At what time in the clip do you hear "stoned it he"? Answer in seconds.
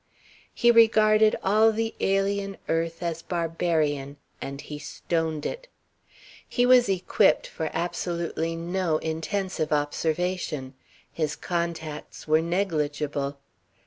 4.79-6.65